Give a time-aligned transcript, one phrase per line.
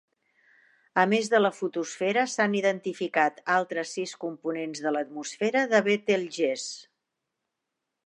[1.01, 6.87] A més de la fotosfera, s'han identificat altres sis components de l'atmosfera de Betelgeuse.